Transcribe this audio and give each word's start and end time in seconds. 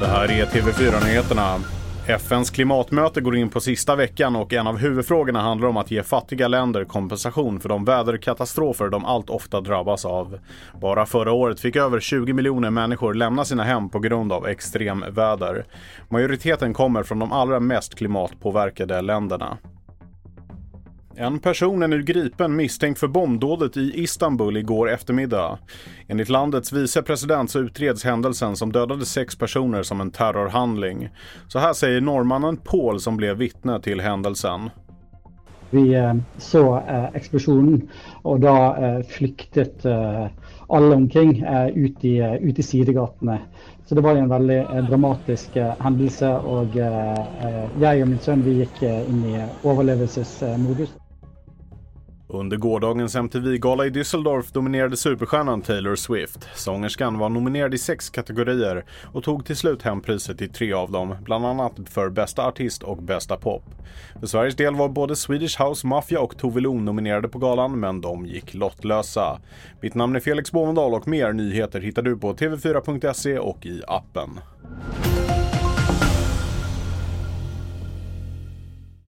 Det 0.00 0.06
här 0.06 0.30
är 0.30 0.46
TV4-nyheterna. 0.46 1.60
FNs 2.06 2.50
klimatmöte 2.50 3.20
går 3.20 3.36
in 3.36 3.50
på 3.50 3.60
sista 3.60 3.96
veckan 3.96 4.36
och 4.36 4.52
en 4.52 4.66
av 4.66 4.78
huvudfrågorna 4.78 5.42
handlar 5.42 5.68
om 5.68 5.76
att 5.76 5.90
ge 5.90 6.02
fattiga 6.02 6.48
länder 6.48 6.84
kompensation 6.84 7.60
för 7.60 7.68
de 7.68 7.84
väderkatastrofer 7.84 8.88
de 8.88 9.04
allt 9.04 9.30
ofta 9.30 9.60
drabbas 9.60 10.04
av. 10.04 10.38
Bara 10.80 11.06
förra 11.06 11.32
året 11.32 11.60
fick 11.60 11.76
över 11.76 12.00
20 12.00 12.32
miljoner 12.32 12.70
människor 12.70 13.14
lämna 13.14 13.44
sina 13.44 13.64
hem 13.64 13.88
på 13.88 13.98
grund 13.98 14.32
av 14.32 14.46
extremväder. 14.46 15.66
Majoriteten 16.08 16.74
kommer 16.74 17.02
från 17.02 17.18
de 17.18 17.32
allra 17.32 17.60
mest 17.60 17.94
klimatpåverkade 17.94 19.02
länderna. 19.02 19.58
En 21.16 21.38
person 21.38 21.82
är 21.82 21.88
nu 21.88 22.02
gripen 22.02 22.56
misstänkt 22.56 22.98
för 22.98 23.08
bombdådet 23.08 23.76
i 23.76 24.02
Istanbul 24.02 24.56
igår 24.56 24.90
eftermiddag. 24.90 25.58
Enligt 26.08 26.28
landets 26.28 26.72
vicepresident 26.72 27.50
så 27.50 27.58
utreds 27.58 28.04
händelsen 28.04 28.56
som 28.56 28.72
dödade 28.72 29.06
sex 29.06 29.36
personer 29.36 29.82
som 29.82 30.00
en 30.00 30.10
terrorhandling. 30.10 31.08
Så 31.48 31.58
här 31.58 31.72
säger 31.72 32.00
norrmannen 32.00 32.56
Paul 32.56 33.00
som 33.00 33.16
blev 33.16 33.36
vittne 33.36 33.80
till 33.80 34.00
händelsen. 34.00 34.70
Vi 35.74 35.94
eh, 35.94 36.14
så 36.38 36.76
eh, 36.76 37.04
explosionen 37.14 37.88
och 38.22 38.40
då 38.40 38.76
eh, 38.80 39.02
flyktet 39.02 39.84
eh, 39.84 40.26
alla 40.68 40.96
omkring 40.96 41.38
eh, 41.38 41.68
ut 41.68 42.04
i, 42.04 42.18
eh, 42.18 42.34
ut 42.34 42.58
i 42.58 42.62
sidegatene. 42.62 43.38
Så 43.86 43.94
det 43.94 44.00
var 44.00 44.16
en 44.16 44.28
väldigt 44.28 44.68
dramatisk 44.68 45.56
händelse 45.78 46.34
och 46.34 46.76
jag 47.80 48.00
och 48.02 48.08
min 48.08 48.18
son 48.18 48.42
vi 48.42 48.52
gick 48.52 48.82
in 48.82 49.24
i 49.24 49.46
överlevelsesmodus. 49.68 50.94
Under 52.34 52.56
gårdagens 52.56 53.14
MTV-gala 53.14 53.86
i 53.86 53.90
Düsseldorf 53.90 54.52
dominerade 54.52 54.96
superstjärnan 54.96 55.62
Taylor 55.62 55.96
Swift. 55.96 56.48
Sångerskan 56.54 57.18
var 57.18 57.28
nominerad 57.28 57.74
i 57.74 57.78
sex 57.78 58.10
kategorier 58.10 58.84
och 59.12 59.24
tog 59.24 59.46
till 59.46 59.56
slut 59.56 59.82
hem 59.82 60.00
priset 60.00 60.42
i 60.42 60.48
tre 60.48 60.72
av 60.72 60.90
dem, 60.90 61.16
bland 61.24 61.46
annat 61.46 61.72
för 61.86 62.10
bästa 62.10 62.46
artist 62.46 62.82
och 62.82 63.02
bästa 63.02 63.36
pop. 63.36 63.62
För 64.20 64.26
Sveriges 64.26 64.56
del 64.56 64.74
var 64.74 64.88
både 64.88 65.16
Swedish 65.16 65.62
House 65.62 65.86
Mafia 65.86 66.20
och 66.20 66.38
Tove 66.38 66.60
Lo 66.60 66.80
nominerade 66.80 67.28
på 67.28 67.38
galan, 67.38 67.80
men 67.80 68.00
de 68.00 68.26
gick 68.26 68.54
lottlösa. 68.54 69.40
Mitt 69.80 69.94
namn 69.94 70.16
är 70.16 70.20
Felix 70.20 70.52
Bovendal 70.52 70.94
och 70.94 71.08
mer 71.08 71.32
nyheter 71.32 71.80
hittar 71.80 72.02
du 72.02 72.16
på 72.16 72.34
tv4.se 72.34 73.38
och 73.38 73.66
i 73.66 73.82
appen. 73.88 74.30